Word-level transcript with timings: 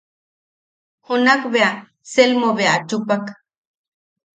Junak 1.07 1.41
bea 1.53 1.71
Selmo 2.13 2.49
bea 2.57 2.73
a 2.75 2.83
chupak. 2.87 3.23